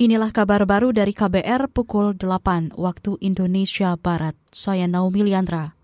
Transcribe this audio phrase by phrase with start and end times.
[0.00, 4.32] Inilah kabar baru dari KBR pukul 8 waktu Indonesia Barat.
[4.48, 5.76] Saya Naomi Liandra.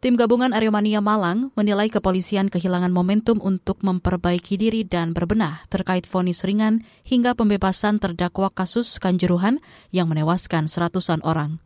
[0.00, 6.48] Tim gabungan Aremania Malang menilai kepolisian kehilangan momentum untuk memperbaiki diri dan berbenah terkait vonis
[6.48, 9.60] ringan hingga pembebasan terdakwa kasus kanjuruhan
[9.92, 11.60] yang menewaskan seratusan orang.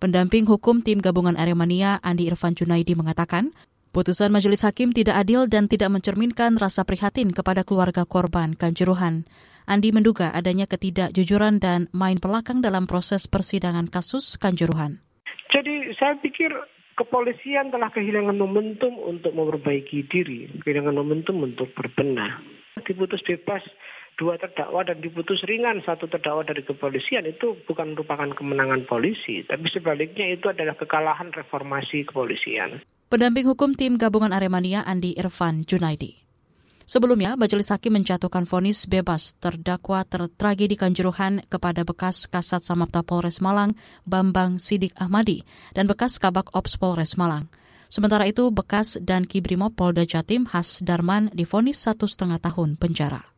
[0.00, 3.52] Pendamping hukum tim gabungan Aremania Andi Irfan Junaidi mengatakan,
[3.94, 9.22] putusan majelis hakim tidak adil dan tidak mencerminkan rasa prihatin kepada keluarga korban kanjuruhan.
[9.64, 15.00] Andi menduga adanya ketidakjujuran dan main pelakang dalam proses persidangan kasus Kanjuruhan.
[15.48, 16.52] Jadi saya pikir
[17.00, 22.44] kepolisian telah kehilangan momentum untuk memperbaiki diri, kehilangan momentum untuk berbenah.
[22.84, 23.64] Diputus bebas
[24.20, 29.64] dua terdakwa dan diputus ringan satu terdakwa dari kepolisian itu bukan merupakan kemenangan polisi, tapi
[29.72, 32.84] sebaliknya itu adalah kekalahan reformasi kepolisian.
[33.12, 36.24] Pendamping hukum tim gabungan Aremania Andi Irfan Junaidi.
[36.84, 43.72] Sebelumnya, Majelis Hakim menjatuhkan vonis bebas terdakwa tertragedi Kanjuruhan kepada bekas Kasat Samapta Polres Malang,
[44.04, 47.48] Bambang Sidik Ahmadi, dan bekas Kabak Ops Polres Malang.
[47.88, 53.33] Sementara itu, bekas dan Kibrimo Polda Jatim Has Darman difonis satu setengah tahun penjara.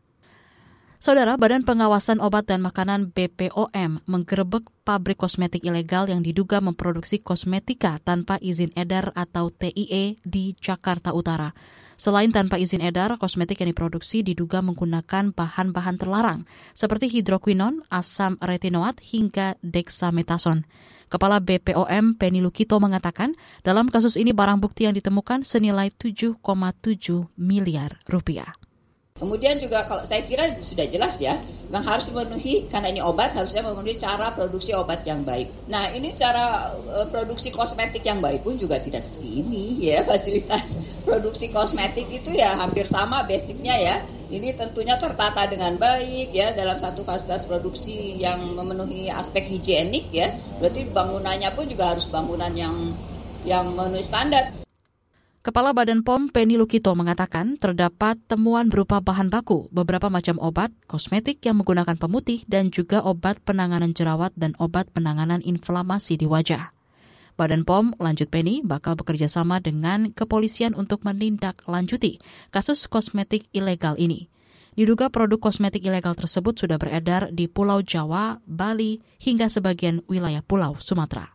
[1.07, 8.03] Saudara, Badan Pengawasan Obat dan Makanan BPOM menggerebek pabrik kosmetik ilegal yang diduga memproduksi kosmetika
[8.03, 11.55] tanpa izin edar atau TIE di Jakarta Utara.
[11.95, 16.43] Selain tanpa izin edar, kosmetik yang diproduksi diduga menggunakan bahan-bahan terlarang
[16.75, 20.67] seperti hidroquinon, asam retinoat, hingga dexamethasone.
[21.07, 26.43] Kepala BPOM Penny Lukito mengatakan, dalam kasus ini barang bukti yang ditemukan senilai 7,7
[27.39, 28.66] miliar rupiah.
[29.17, 33.65] Kemudian juga kalau saya kira sudah jelas ya, memang harus memenuhi karena ini obat harusnya
[33.65, 35.51] memenuhi cara produksi obat yang baik.
[35.73, 40.79] Nah ini cara uh, produksi kosmetik yang baik pun juga tidak seperti ini ya fasilitas
[41.03, 43.97] produksi kosmetik itu ya hampir sama basicnya ya.
[44.27, 50.35] Ini tentunya tertata dengan baik ya dalam satu fasilitas produksi yang memenuhi aspek higienik ya.
[50.59, 52.75] Berarti bangunannya pun juga harus bangunan yang
[53.47, 54.66] yang memenuhi standar.
[55.47, 61.39] Kepala Badan POM Penny Lukito mengatakan terdapat temuan berupa bahan baku, beberapa macam obat, kosmetik
[61.47, 66.75] yang menggunakan pemutih, dan juga obat penanganan jerawat dan obat penanganan inflamasi di wajah.
[67.39, 72.19] Badan POM, lanjut Penny, bakal bekerja sama dengan kepolisian untuk menindaklanjuti
[72.51, 74.27] kasus kosmetik ilegal ini.
[74.75, 80.75] Diduga produk kosmetik ilegal tersebut sudah beredar di Pulau Jawa, Bali, hingga sebagian wilayah Pulau
[80.83, 81.31] Sumatera.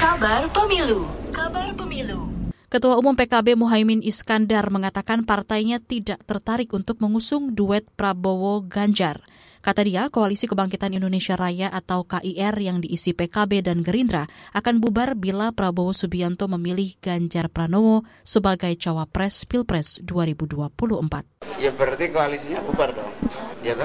[0.00, 2.50] Kabar Pemilu Kabar Pemilu.
[2.66, 9.22] Ketua Umum PKB Muhaimin Iskandar mengatakan partainya tidak tertarik untuk mengusung duet Prabowo Ganjar.
[9.62, 15.14] Kata dia, Koalisi Kebangkitan Indonesia Raya atau KIR yang diisi PKB dan Gerindra akan bubar
[15.14, 21.62] bila Prabowo Subianto memilih Ganjar Pranowo sebagai cawapres Pilpres 2024.
[21.62, 23.14] Ya berarti koalisinya bubar dong.
[23.62, 23.78] Ya,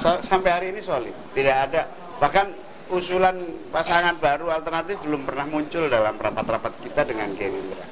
[0.00, 1.12] Sampai hari ini solid.
[1.36, 1.84] Tidak ada.
[2.16, 3.36] Bahkan usulan
[3.70, 7.84] pasangan baru alternatif belum pernah muncul dalam rapat-rapat kita dengan Gerindra.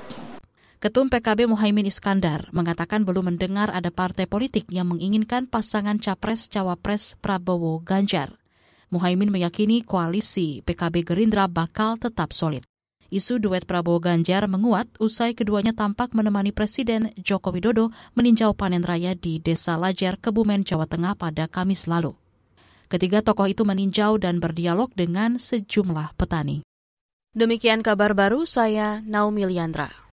[0.76, 7.80] Ketum PKB Muhaimin Iskandar mengatakan belum mendengar ada partai politik yang menginginkan pasangan capres-cawapres Prabowo
[7.80, 8.36] Ganjar.
[8.92, 12.62] Muhaimin meyakini koalisi PKB Gerindra bakal tetap solid.
[13.08, 19.16] Isu duet Prabowo Ganjar menguat usai keduanya tampak menemani Presiden Joko Widodo meninjau panen raya
[19.16, 22.18] di Desa Lajar, Kebumen, Jawa Tengah pada Kamis lalu.
[22.86, 26.62] Ketiga tokoh itu meninjau dan berdialog dengan sejumlah petani.
[27.32, 29.90] Demikian kabar baru saya Naomi Liandra.